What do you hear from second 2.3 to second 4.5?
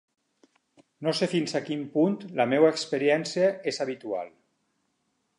la meva experiència és habitual.